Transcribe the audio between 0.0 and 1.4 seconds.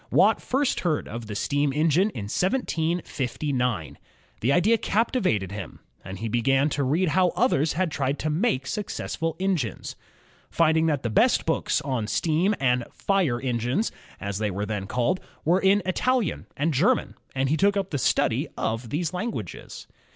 Watt first heard of the